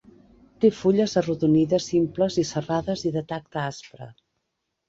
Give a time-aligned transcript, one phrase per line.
[0.63, 4.13] Té fulles arrodonides simples i serrades i de tacte aspre.